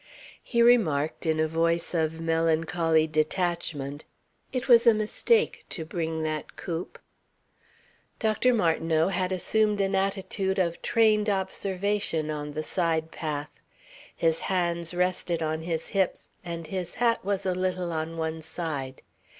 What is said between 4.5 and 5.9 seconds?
"It was a mistake to